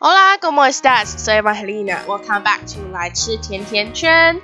[0.00, 1.08] Hola, ¿cómo estás?
[1.08, 2.04] Soy Mahelina.
[2.06, 4.40] Welcome back to 来吃甜甜圈。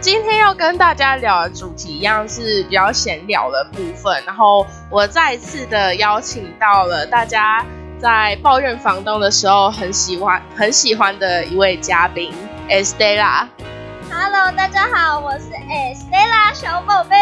[0.00, 7.64] 今天要跟大家聊的主题一样是比较闲聊的部分，然后我再次的邀请到了大家
[8.00, 12.34] 在抱怨房东的时候很喜欢很喜欢的一位嘉宾
[12.68, 13.46] Estella。
[14.10, 17.16] Hello，大家好，我是 Estella 小宝贝。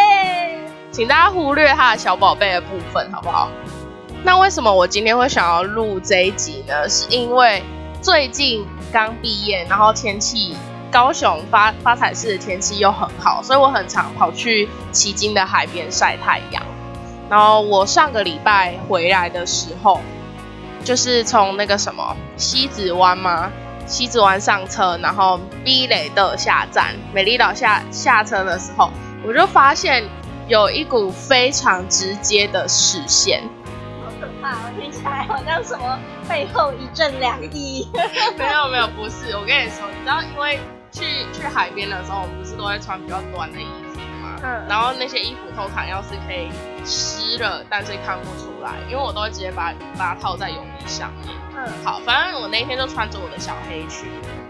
[0.90, 3.50] 请大家忽略他的小宝贝的部分，好不好？
[4.26, 6.88] 那为什么我今天会想要录这一集呢？
[6.88, 7.62] 是因为
[8.02, 10.52] 最近刚毕业，然后天气
[10.90, 16.60] 高雄发发财市的天气又很好，所以我很常跑去旗津的海边晒太阳。
[17.30, 20.00] 然后我上个礼拜回来的时候，
[20.82, 23.48] 就是从那个什么西子湾吗？
[23.86, 28.90] 西子湾上车，然后 B 雷的下站，美丽岛下下车的时候，
[29.24, 30.02] 我就发现
[30.48, 33.44] 有一股非常直接的视线。
[34.46, 37.88] 好可怕哦，听起来好像什么背后一阵凉意。
[38.38, 40.58] 没有没有，不是，我跟你说，你知道，因为
[40.92, 46.48] 去去海边的时候，我们不是都会穿比较短的衣服嘛，嗯然后那些衣服通常要是可以
[46.84, 51.34] 湿了，但是看不出来，因为我都会直接把把它套在泳衣上面。
[51.56, 54.06] 嗯，好，反正我那一天就穿着我的小黑裙，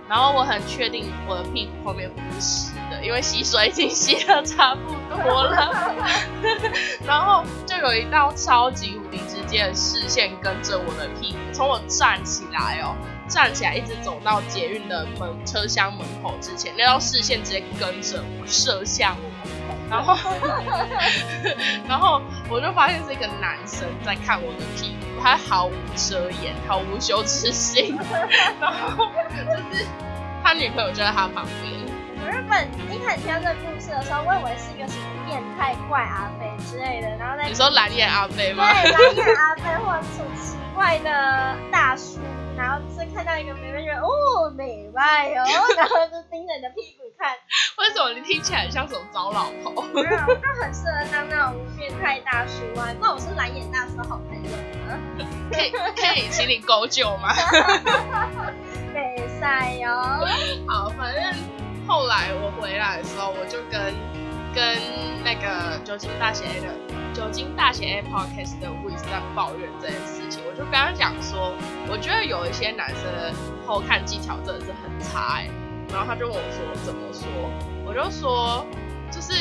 [0.09, 5.95] 然后我很确定我的屁股后面不是湿的，因为洗水已经洗的差不多了。
[7.07, 9.19] 然后就有一道超级无敌
[9.75, 12.97] 视线跟着我的屁股，从我站起来哦，
[13.29, 19.31] 站起来一直走到捷运的门车厢门口之前，那道视线直接跟着我射向我，
[19.91, 20.17] 然后
[21.89, 27.97] 然后我就发现是一个男生在看我的屁股，他毫无遮掩，毫无羞耻心，
[28.61, 29.87] 然后就是
[30.43, 31.86] 他女朋友就在他旁边。
[32.27, 38.99] 我原本一开始听到这个故事的时候，我以为是一个什么变态怪阿飞之类的，然后在你说蓝眼阿飞吗对吗？
[38.99, 42.19] 蓝眼阿飞或者是什么奇怪的大叔，
[42.59, 45.47] 然后就是看到一个妹妹觉得哦美外哦，
[45.79, 47.31] 然后就盯着你的屁股看，
[47.79, 49.83] 为什么你听起来像什么糟老头？
[49.95, 52.91] 没有，就很适合当那种变态大叔啊。
[52.99, 54.99] 不然我是蓝眼大叔的好朋友吗。
[55.53, 57.33] 可以可以请你狗酒吗？
[58.93, 59.95] 美赛哟，
[60.67, 61.23] 好，反正
[61.97, 63.81] 后来我回来的时候，我就跟
[64.55, 64.77] 跟
[65.25, 66.69] 那个酒精大写 A 的
[67.15, 71.55] 酒精大写 A podcast 的 Wiz 在抱怨这件事情，我就跟他讲说，
[71.89, 73.01] 我觉得有一些男生
[73.65, 75.49] 偷看技巧真的是很差哎、
[75.91, 77.27] 然后他就问我说怎么说，
[77.87, 78.67] 我就说
[79.11, 79.33] 就是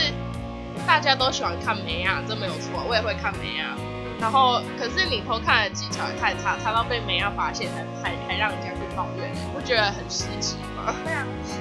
[0.87, 3.75] 大家都喜欢看美亚，这没有错，我也会看美亚。
[4.17, 10.95] 然后，可是你偷看的技巧也太差，差到被美亚发现，还还还让人家去抱怨，你不觉得很失职吗？
[11.03, 11.59] 非常失，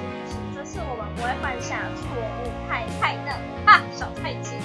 [1.25, 3.33] 会犯下错误，太太嫩
[3.65, 4.53] 哈，小太子。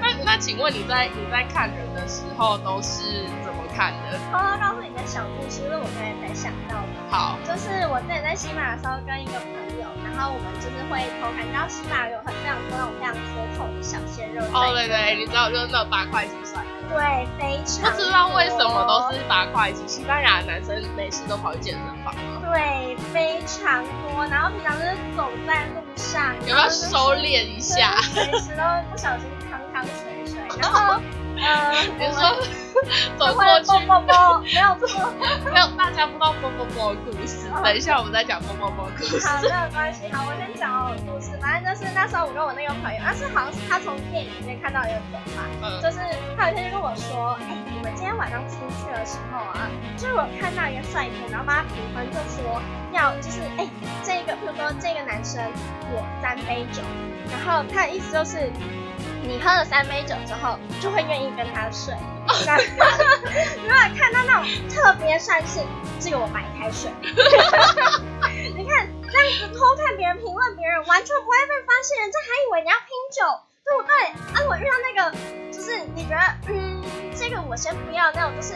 [0.00, 4.18] 那那请问你在你在看人的时候都是怎么看的？
[4.32, 6.88] 偷偷告诉你个小故事，因为我刚才才想到的。
[7.10, 9.46] 好，就是我之前在西马的时候，跟一个朋
[9.78, 14.42] 友，然后我们就是会偷看，你知道西马有很非常多那种非常脱口的小鲜肉。
[14.52, 19.86] 哦对对，你知道就是那种八块肌帅的，对，非常不知道为什么都是八块肌。
[19.86, 22.42] 西班牙的男生没事都跑去健身房吗？
[22.52, 24.26] 对，非常多。
[24.26, 27.96] 然后平常就是走在路上，有没有收敛一下？
[28.12, 31.00] 随时都会不小心汤汤水水， 然后
[31.42, 32.22] 呃，比如说
[33.18, 35.12] 走就过去，啵啵，没有错。
[35.52, 39.26] 没有大家不知道啵啵啵的故事，等一下我们再讲啵啵啵故事。
[39.26, 40.08] 好，没有关系。
[40.12, 41.36] 好，我先讲我的故事。
[41.40, 45.98] 反正就是那时候我跟我那个朋友，但是好像是他从电影里面看到一个梗吧，嗯就是
[46.36, 53.66] 他有一天就跟我说，哎、你们今天晚上出去的时候啊，就是我看到一个帅哥，然后帮他评分，就说要就是哎、
[54.02, 55.42] 这个，比如说这个男生
[55.92, 56.82] 我三杯酒，
[57.30, 58.50] 然后他的意思就是。
[59.22, 61.94] 你喝了三杯酒之后，就会愿意跟他睡。
[62.46, 62.56] 那
[63.62, 65.60] 如果看到那种特别算是，
[66.00, 66.90] 这个我白开水。
[68.56, 73.22] 你看这样子偷看别人评论别人，完全不会被发现，人家还以为你要拼酒，
[73.64, 73.92] 对不对？
[74.34, 75.16] 啊，我遇到那个
[75.52, 76.82] 就是你觉得，嗯，
[77.14, 78.54] 这个我先不要，那种就是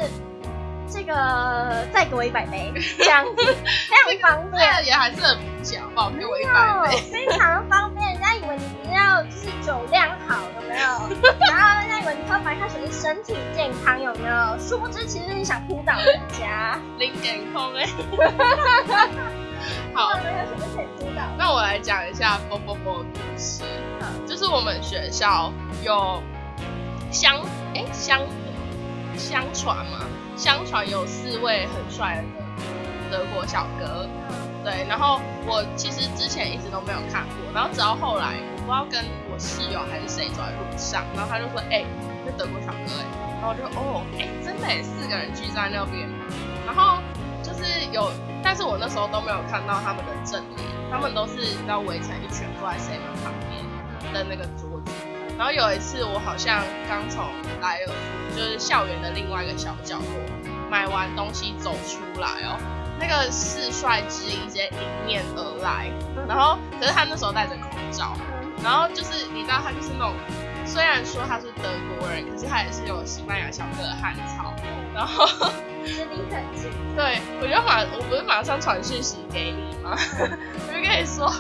[0.89, 3.43] 这个再给我一百杯， 这样子
[4.07, 4.71] 非常方便。
[4.73, 6.11] 这个也还是很明显，好不好？
[6.11, 6.97] 给我一百杯。
[7.11, 7.93] 非常方
[8.83, 10.87] 你要就是酒量好，有没有？
[11.51, 14.59] 然后人家以为你喝白开水是身体健康，有没有？
[14.59, 17.87] 殊不知其实你想扑倒人家，零点空哎。
[19.95, 21.23] 好喝，白开水就可以扑倒。
[21.39, 23.63] 那我来讲一下啵啵啵的故事。
[24.27, 25.53] 就是我们学校
[25.83, 26.23] 有
[27.11, 27.41] 相
[27.75, 28.21] 哎相
[29.17, 30.01] 相传嘛，
[30.37, 32.23] 相传有四位很帅的
[33.11, 34.07] 德德国小哥，
[34.67, 34.85] 对。
[34.91, 38.99] 然后我其实之前一直都没有看过，然后直到后来我不知道跟
[39.31, 41.87] 我室友还是谁走在路上，然后他就说，哎、
[42.27, 43.07] 是德国小哥哎，
[43.39, 46.11] 然后我就哦，哎，真的，四个人聚在那边，
[46.67, 46.99] 然后
[47.47, 48.11] 就是有，
[48.43, 53.63] 但是我那时候都没有看到他们的正脸，他们都是要围成一圈坐在 seven 旁边
[54.13, 54.91] 的那个桌子，
[55.39, 56.59] 然后有一次我好像
[56.89, 57.23] 刚从
[57.61, 57.95] 莱尔，
[58.35, 60.19] 就是校园的另外一个小角落
[60.69, 62.59] 买完东西走出来哦，
[62.99, 65.91] 那个四帅之一直接迎面而来，
[66.29, 68.17] 然后可是他那时候戴着口罩，
[68.63, 70.15] 然后就是你知道他就是那种。
[70.65, 74.53] 虽然说他是德国人，可是他也是有西班牙小哥的汉草，
[74.95, 75.27] 然后。
[76.97, 79.95] 对，我就马，我不是马上传讯息给你吗？
[80.67, 81.33] 我就跟你说，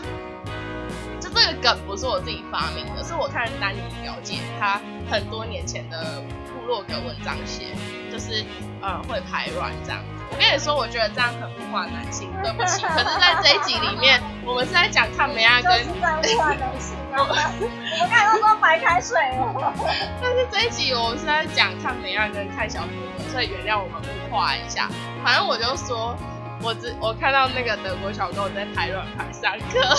[1.18, 4.80] 就这个梗不是我自己发明的，是我看丹尼了解他
[5.10, 6.22] 很多年前的
[6.54, 7.74] 部落格文章写，
[8.12, 8.44] 就是
[8.80, 10.00] 呃会排卵这样。
[10.30, 12.82] 我跟你说，我觉得这样很物化男性，对不起。
[12.86, 15.72] 可是，在这一集里面，我们是在讲看梅亚跟。
[15.86, 16.96] 就是在物化男性。
[17.16, 19.72] 我们刚才都说白开水了。
[20.20, 24.90] 但是这一集我们是在讲看梅亚跟看小哥哥，所以原谅我们物化一下。
[25.24, 26.14] 反正我就说，
[26.62, 29.96] 我只我看到那个德国小哥在排卵排三颗。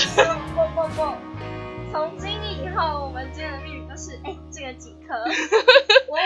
[0.53, 1.15] 不不不，
[1.91, 5.15] 从今以后，我们今天的例语就是，哎，这个几颗？
[6.07, 6.16] 我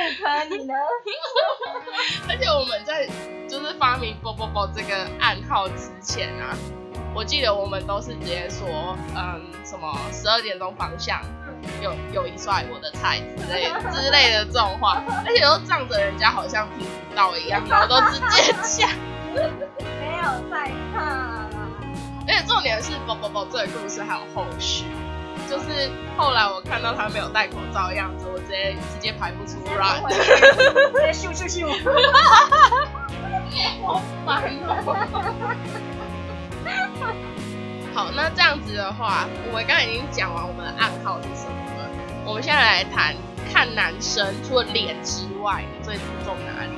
[4.74, 6.56] 这个暗号之前啊，
[7.14, 11.22] 我记得我们都是直接说，嗯，什么十二点钟方向
[11.82, 18.90] 有有一帅我的菜之类之类的这种话， 而且都仗着人家好像听不到一样，然后都直接讲。
[19.34, 19.42] 没
[20.18, 21.50] 有在看。
[22.28, 24.86] 而且重点是“啵啵啵”这个故事还有后续，
[25.50, 30.02] 就是后来我看到他没有戴口罩的样子，我直接直接排不出来，
[30.94, 31.68] 直接咻咻咻。
[33.82, 34.72] 好烦哦！
[37.94, 41.90] 好，那这样子的话，我们刚才已经讲完我们的暗号是什么了。
[42.26, 43.16] 我们现在来谈
[43.52, 46.72] 看男生，除了脸之外，你最注重哪里？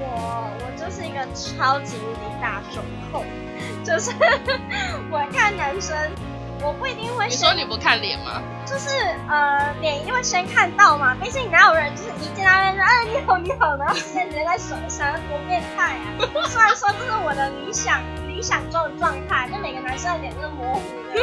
[0.00, 2.82] 我我就是一个超级无敌大众
[3.12, 3.24] 控，
[3.84, 4.10] 就是
[5.10, 5.96] 我看男生。
[6.62, 7.26] 我不一定会。
[7.26, 8.40] 你说你不看脸吗？
[8.64, 8.88] 就是
[9.28, 11.14] 呃，脸一定会先看到嘛。
[11.20, 16.06] 毕竟哪有人就是一见到面说哎你好你好，然后直接接在手上，多变态啊！
[16.48, 20.80] 虽然说这是我的理想理想中的状态，就每个男生的脸都是模糊
[21.12, 21.20] 的，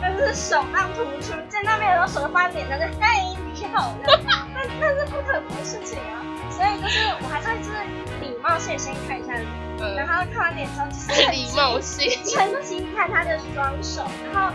[0.00, 6.20] 但是手上突出，见到面的时候手就放在脸上，就嘿你好，那那是不可能的事情啊。
[6.50, 8.04] 所以就是我还是就是礼
[8.42, 9.46] 貌性先看一下脸。
[9.96, 14.54] 然后看完脸之后就是礼貌性，称心看他的双手，然后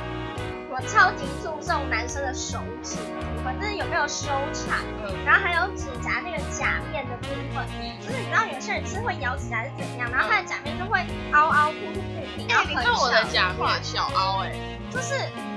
[0.70, 4.78] 我超级注重男生的手指部分，就是有没有修长，
[5.26, 7.66] 然后还有指甲那个甲面的部分，
[8.00, 11.00] 就是你知道有些人是会咬指甲是怎样，然后他的甲面就会
[11.34, 14.08] 凹凹凸凸不平，哎，你看我的甲面小。
[14.16, 14.54] 凹哎，
[14.92, 15.16] 就是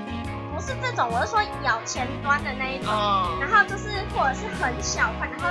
[0.61, 2.91] 是这种，我是说咬前端的那一种，
[3.39, 5.47] 然后就是或者是很小块，然后。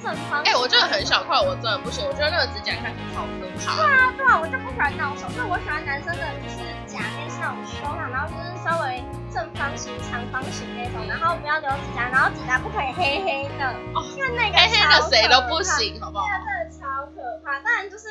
[0.00, 2.00] 正方哎，我觉得很小块，我真的不行。
[2.08, 3.76] 我觉得那个指甲看起来好可怕。
[3.76, 16.24] 对啊，对啊，我就不喜欢那种手，所以我喜欢男生的，就是甲面是那种修长，然后就是稍微正方形、长方形那种，然后不要留指甲，然后指甲不可以黑黑的，哦，因为那个黑黑的谁都不行，好不好？
[16.24, 17.60] 那个真的超可怕。
[17.60, 18.08] 当然就是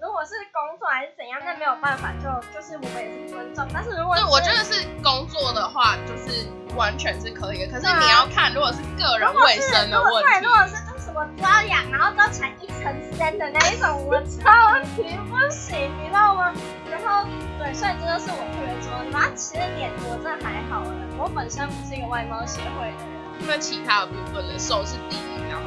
[0.00, 3.68] 如果是工作还是怎样，那没有办法，就就是我们也是尊重。
[3.72, 7.72] 但是如果对，我觉得是工作的话，就是完全是可以的。
[7.72, 10.76] 可是你要看，如果是个人卫生的问题，如果是。
[10.90, 12.84] 就什么抓痒，然后抓起来一层
[13.18, 16.52] 深的那一种，我超级不行，你知道吗？
[16.88, 17.26] 然后
[17.58, 23.48] 对，所以这就是我特别说，妈，其实脸我真的还好了，我本身不是一个外貌协会的人。
[23.48, 24.58] 那其他的部分的？
[24.58, 25.66] 手是第一，然后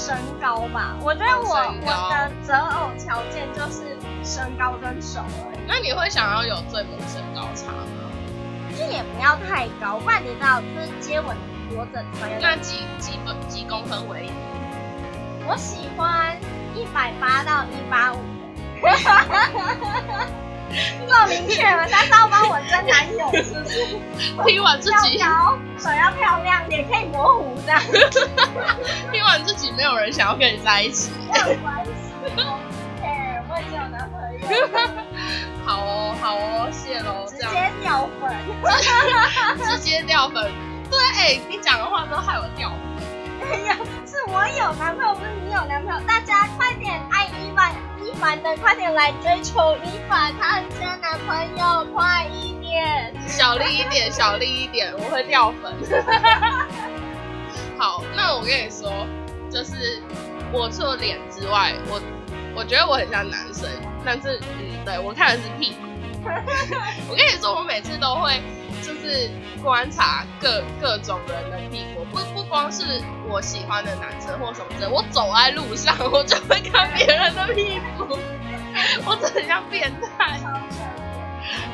[0.00, 5.58] 身高吧，我觉得我我的择偶条件就是身高跟手而已。
[5.68, 7.84] 那你会想要有最萌身高差吗？
[8.78, 11.36] 就也不要太高，不然你知道，就是接吻。
[11.70, 14.30] 多整穿那几几分几公分为一？
[15.46, 16.36] 我喜欢
[16.74, 18.18] 一百八到一八五。
[21.08, 21.86] 这么明确吗？
[21.90, 23.98] 他是要帮我争男友是不是？
[24.46, 27.82] 听完自己高，手要漂亮，脸可以模糊这样。
[29.12, 31.10] 听完自己没有人想要跟你在一起。
[31.32, 31.90] 没有关系
[33.52, 34.48] 我已经有男朋友。
[35.64, 37.26] 好哦，好哦，谢喽。
[37.28, 38.30] 直接掉粉。
[39.66, 40.50] 直接掉粉。
[40.88, 42.70] 对，哎，你讲的话都害我掉
[43.50, 43.76] 哎呀，
[44.06, 46.00] 是我有男朋友，不是你有男朋友。
[46.06, 55.74] 大家快点爱伊凡，伊凡的快点来追求伊凡，他很缺男朋友，快一点，小力一点，小力一点，我会掉粉。
[57.76, 59.04] 好，那我跟你说，
[59.50, 60.00] 就是
[60.52, 62.00] 我除了脸之外，我
[62.54, 63.68] 我觉得我很像男生，
[64.04, 65.88] 但是嗯，对我看的是屁股。
[67.10, 68.40] 我跟你说，我每次都会。
[68.82, 69.30] 就是
[69.62, 78.18] 观察各各种人的屁股，不不光是我喜欢的男生或什么之类，我走在路上我就会看别人的屁股，
[79.04, 80.38] 我真的很像变态。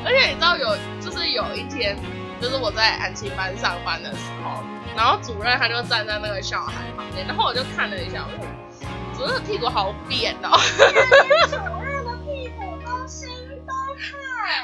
[0.03, 1.95] 而且你知道有，就是有一天，
[2.41, 4.63] 就是我在安亲班上班的时候，
[4.95, 10.57] 然后主任他就站在那个小孩旁边，然后我就看了一下，我说主任屁股好扁哦，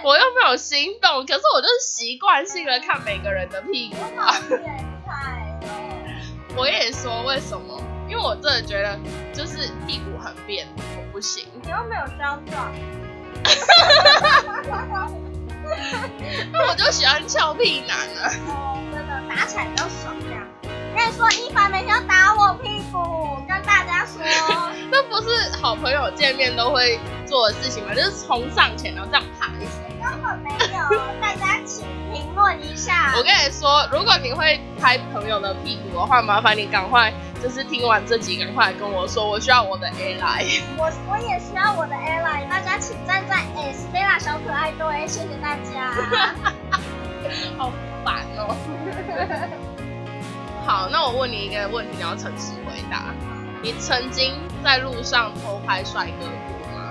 [0.03, 4.31] 我又没有心动，可是我就是习惯性的看每个人的屁股我啊。
[4.31, 4.61] 好变
[5.05, 5.67] 态哦。
[6.55, 7.81] 我也说为什么？
[8.07, 8.99] 因为我真的觉得
[9.33, 11.47] 就是屁股很扁，我不行。
[11.61, 12.71] 你又没有胶状。
[16.51, 18.29] 那 我就喜欢俏屁男啊。
[18.47, 20.45] 哦，真的打起来比较爽这样。
[20.63, 24.21] 我跟你说，一凡每天要打我屁股，跟大家说，
[24.91, 26.99] 那不是好朋友见面都会
[27.33, 27.95] 做的事情吗？
[27.95, 29.81] 就是冲上前然后这样爬一声。
[29.99, 30.83] 根本没有。
[31.19, 33.11] 大家请评论一下。
[33.17, 37.11] 我跟你说，如果你会拍朋友的屁股的话，麻烦你赶快
[37.41, 40.45] 就是听完这集，赶快跟我说，我需要我的 A 来。
[40.77, 45.91] 我我也需要我的 airline，大家请站在 S Bella 小可爱队，谢谢大家。
[47.57, 47.71] 好
[48.05, 48.55] 烦哦。
[50.67, 53.05] 好，那我问你一个问题，你要诚实回答。
[53.63, 56.82] 你曾经在路上偷拍帅哥过吗？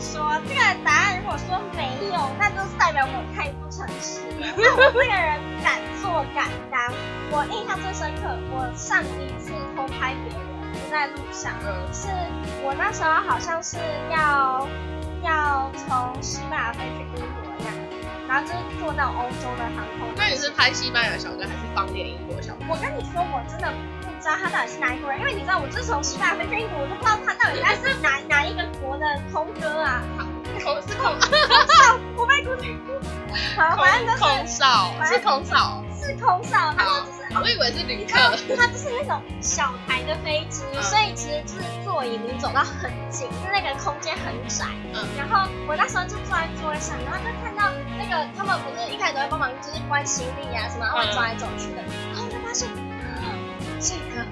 [0.00, 4.20] 说，这个答案如果说没有，那就是代表我太不诚实。
[4.56, 6.80] 那我这个人敢做敢当。
[7.30, 10.42] 我印象最深刻，我上一次偷拍别人
[10.74, 11.52] 是在路上，
[11.92, 12.08] 是
[12.64, 13.76] 我那时候好像是
[14.10, 14.66] 要
[15.22, 17.74] 要从西班牙飞去英国这样，
[18.26, 20.08] 然后就是坐那种欧洲的航空。
[20.16, 22.64] 那你是拍西班牙小哥还是方言英国小哥？
[22.68, 23.70] 我跟你说，我真的
[24.20, 30.02] 知道他到底是哪一国人，因为你知道，我自从西班牙飞去英国，我就不知道他到底他是哪哪一个国的空哥啊。
[30.62, 31.14] 空是空
[32.16, 32.76] 我被估计，
[33.56, 38.18] 好，反正就是空少是空少，是空少，然后就是我以为是旅客。
[38.56, 40.82] 它就是那种小台的飞机，嗯。
[40.82, 44.66] 所以其实就是座椅离走到很近，就是那个空间很窄。
[44.92, 45.06] 嗯。
[45.16, 51.80] 然后我那时候就坐在座位上，然后就看到那个他们不是一开始都会帮忙就是关行李啊什么，然后走来走去的，
[52.12, 52.89] 然后我就发现，啊
[53.80, 54.24] 这个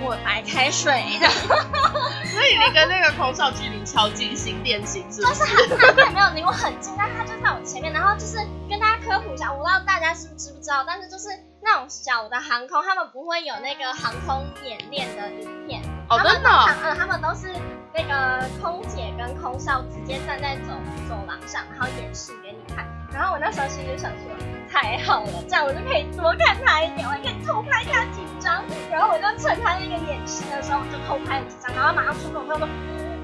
[0.00, 1.28] 我白开水的，
[2.30, 5.28] 所以你跟那个空少距离超近，心电心是不？
[5.28, 8.36] 就是是他他也没有离我很近，但是他就在我前面，然后就是
[8.68, 11.28] 跟大家科普一下，我不知道大家是不是知不知道，但是就是
[11.60, 17.52] 那种小的航空，他们不会有那个航空演练的影片，哦，他们真的哦、嗯，他们都是
[17.94, 20.72] 那个空姐跟空少直接站在走
[21.08, 22.86] 走廊上，然后演示给你看。
[23.12, 24.32] 然后我那时候心里想说，
[24.72, 28.64] 太好了，这样我就可以多看他一点，我也可以偷拍他几张。
[28.90, 32.68] 然后我就趁他那个演示的时候，我就偷拍了几张，然后马上出跟我朋友说。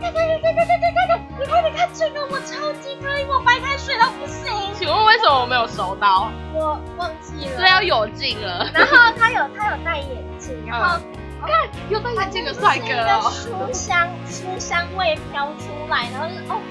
[0.00, 1.26] 看看看看看看看看！
[1.40, 4.46] 你快点看这个，我超级可以，我白开水到不行。
[4.78, 6.30] 请问为什么我没有收到？
[6.54, 7.56] 我忘记了。
[7.58, 8.70] 这要有镜了。
[8.72, 11.00] 然后他有他有戴眼镜，然后
[11.42, 11.50] 看
[11.90, 13.28] 有戴眼镜的帅哥哦。
[13.28, 16.62] 书香书香味飘出来，然后就哦，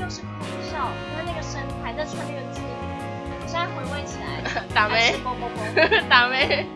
[0.00, 2.75] 又是空少，他那个身材在穿那个制服，我
[3.46, 6.66] 现在回味起来， 打妹，啵啵啵， 打妹。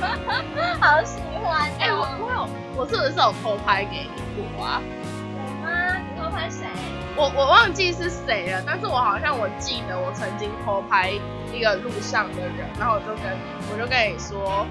[0.80, 2.08] 好喜欢哎、我哦。
[2.20, 4.80] 我有，我是不是有偷拍给你过啊？
[5.34, 5.96] 我吗？
[5.98, 6.66] 你偷拍谁？
[7.16, 11.10] 我我忘记是谁了，但是我好像我记得我曾经偷拍
[11.52, 13.36] 一个路上的人，然后我就跟
[13.72, 14.66] 我就跟你说，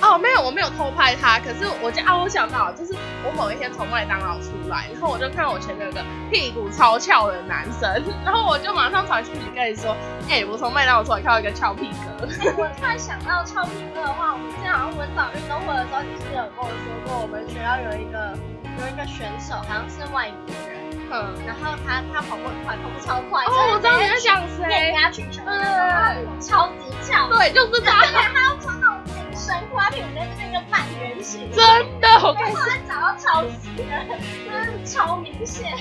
[0.00, 9.96] 哦没有我没有偷拍他，可是我就啊我想到就是我某一天从麦当劳出来，然后我就看到我前面有个屁股超翘的男生，然后我就马上传讯息跟你说，
[10.28, 18.38] 哎、我从麦当劳出来看到一个翘屁哥，哎， 我突然想到翘屁哥的话，我们之前好像文藻运动会的时候，你是不是有跟我说过，我们学校有一个
[18.78, 20.78] 有一个选手，好像是外国人，
[21.10, 28.97] 嗯，然后他他跑步很快，跑步超快，哦我知道你在讲碾谁，压群雄的那种，然后超级翘，对，就是他，而且他要穿那
[29.38, 31.64] 种紧身裤，他屁股在这边一个半圆形，真
[32.00, 33.82] 的，我跟你后来找到超细的，
[34.50, 35.72] 真的超明显，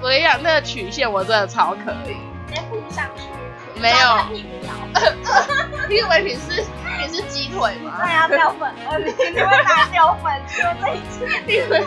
[0.00, 2.16] 我跟你讲，那个曲线我真的超可以。
[2.46, 3.96] 直接扑上去，没有
[5.88, 6.62] 你以为你是
[7.00, 7.96] 你是鸡腿吗？
[7.98, 11.84] 对啊，掉粉了，你你会打掉粉，就这一次， 你以为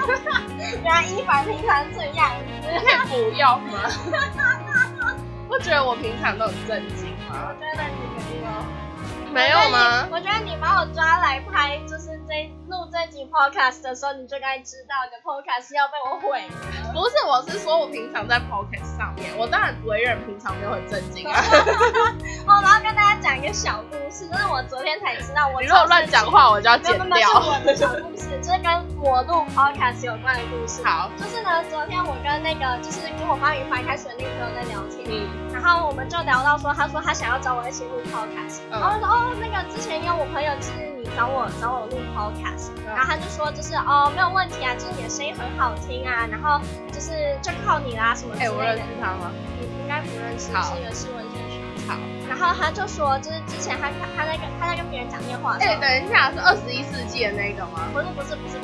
[0.83, 3.79] 原来一凡平常这样子，可以不要吗？
[5.47, 7.53] 不觉得我平常都很震惊我吗？
[7.57, 8.16] 觉得你
[9.37, 9.69] 没有。
[9.69, 10.07] 吗？
[10.11, 16.91] 我觉得你把我抓来拍，就是这录这集 podcast 的时候，你就该知道你的 podcast 要被我毁了。
[16.93, 21.39] 不是，我是说我平常在 podcast 上面，我当然不会认平常没有很正经啊。
[22.45, 27.17] 哦，然后跟大家讲一个小故事，就是我昨天才知道，我你如果乱讲话，我就要剪掉。
[27.17, 30.83] 是我的小故事，就是跟我录 podcast 有关的故事。
[30.83, 46.59] 好，就是呢，昨天我跟那个就是跟我发语怀开始的那个朋友在聊天，嗯然后我们就聊到说，他说他想要找我一起录 podcast，、嗯然后我说哦，那个之前有我朋友就是你找我找我录 podcast，、嗯然后他就说就是哦没有问题啊，就是你的声音很好听啊，然后
[46.91, 48.83] 就是就靠你啦什么之哎、我认识。
[48.99, 49.31] 他吗？
[49.59, 51.61] 你应该不认识，是一个新闻选手。
[51.87, 51.99] 好。
[52.27, 57.87] 然后他就说，就是之前他他在跟他在跟别人讲电话哎、候，等一下，是二十一世纪的那个吗？
[57.93, 58.56] 不是不是不是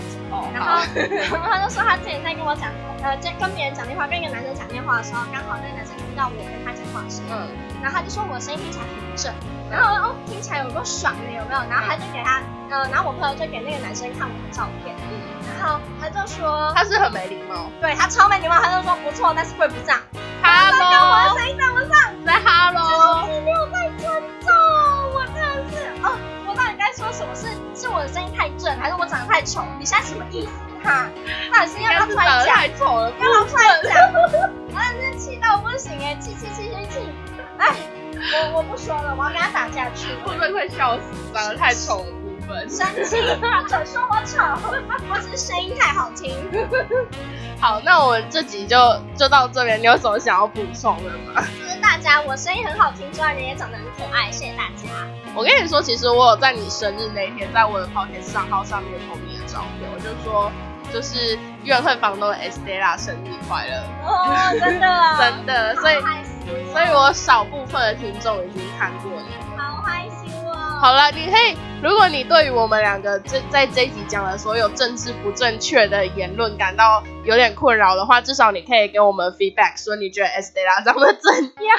[0.54, 2.70] 然后然后他就说他之前在跟我讲，
[3.02, 9.34] 呃，在跟别人讲电话，跟一个男生讲电话的时候，刚好那个男生听到我跟他讲话的声音，嗯，然后他就说我声音听起来很正，
[9.70, 11.60] 然后哦听起来有够爽的有没有？
[11.68, 14.94] 然后他就给他，呃，然后我朋友就给那个男生看我的照片，
[15.58, 17.66] 然后他就说，他是很没礼貌。
[17.82, 19.98] 对他超没礼貌，他就说不错，但是贵不上，
[20.42, 21.36] 他说跟我的 Hello，
[28.04, 29.64] 我的声音太正，还是我长得太丑？
[29.80, 30.52] 你现在什么意思
[30.84, 31.08] 哈？
[31.54, 32.56] 到底是要不要应该是长得出来讲？
[32.58, 34.14] 太丑了，要不要出来讲？
[34.74, 37.00] 我真的气到不行哎，气气气气气！
[37.58, 37.74] 哎，
[38.52, 40.16] 我我不说了，我要跟他打架去。
[40.26, 41.34] 会不会快笑死？
[41.34, 42.70] 长得太丑的部分。
[42.70, 44.44] 生气，不准说我丑，
[45.10, 46.36] 我只是声音太好听。
[47.62, 48.78] 好，那我们这集就
[49.16, 49.80] 就到这边。
[49.80, 51.42] 你有什么想要补充的吗？
[51.58, 54.90] 就是大家，我声音很好听之外，人也长得很可爱，谢谢大家。
[55.36, 60.52] 我跟你说，其实我有在你生日那一天，在我的 p o c k e t 账号上面 po 你的照片，我就说
[60.94, 65.96] 就是怨恨房东的 Estella 生日快乐，哦，真的啊， 真的，所以
[66.72, 69.58] 所以我少部分的听众已经看过你。
[69.58, 70.80] 好害羞哦。
[70.80, 81.34] 好了，你可以，如果你对于我们两个这在这一集讲的所有政治不正确的言论感到有点困扰的话，至少你可以给我们 feedback，说你觉得 Estella 长得怎
[81.66, 81.78] 样。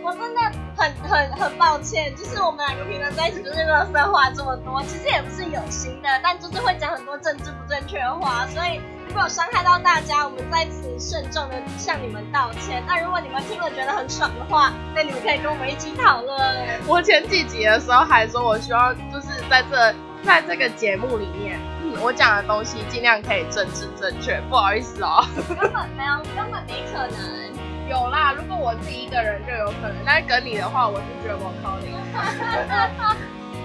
[0.02, 0.40] 我真的
[0.80, 12.82] 很很很抱歉，就是我们两个平常在一起就是乐色话这么多，其实也不是有心的，但就是会讲很多政治不正确的话，所以如果伤害到大家，我们在此慎重的向你们道歉。
[12.86, 16.38] 那如果你们听了觉得很爽的话，那你们可以跟我们一起讨论。
[16.86, 19.94] 我前几集的时候还说，我希望就是在这
[20.24, 24.40] 在这个节目里面，嗯，我讲的东西尽量可以政治正确。
[24.48, 25.22] 不好意思哦。
[25.46, 27.49] 根本没有，根本没可能。
[27.90, 31.90] 有啦，如果我自己一个人就有可能，但是跟你的话，我是觉得我靠你。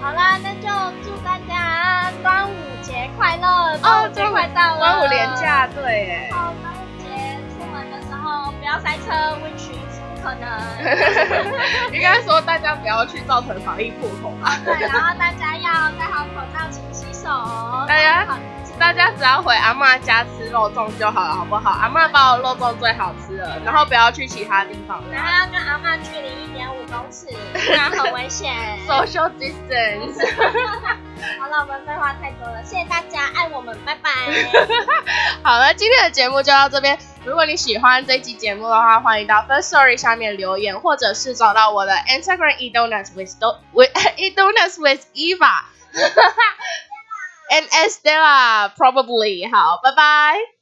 [0.02, 0.68] 好啦，那就
[1.04, 3.78] 祝大家端午节快乐！
[3.78, 6.30] 端午节快到了，端午连假，对耶。
[6.34, 7.06] 好，端午节
[7.54, 9.14] 出门的时候不要塞车
[9.46, 10.50] ，which is 不可能。
[11.94, 14.58] 应该说大家不要去造成防疫破口吧。
[14.66, 15.70] 对，然后大家要
[16.00, 17.30] 戴好口罩，勤洗手。
[18.86, 21.72] 大家只要回阿妈家吃肉粽就好了，好不好？
[21.72, 28.54] 阿妈包的肉粽最好吃了，然后不要去其他地方然后要跟阿妈距离一点五公尺，不然很危险。
[28.88, 30.24] social distance。
[31.42, 34.12] 好了，我们废话太多了，谢谢大家，爱我们，拜拜。
[35.42, 36.96] 好了，今天的节目就到这边。
[37.26, 45.64] 如果你喜欢这期节目的话，欢迎到 First Story 下面留言，或者是找到我的 Instagram e donuts with do with e donuts with Eva
[47.51, 49.51] and Estella probably。
[49.51, 50.54] 好，拜拜。